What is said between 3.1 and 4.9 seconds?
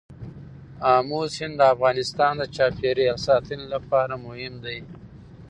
ساتنې لپاره مهم دی.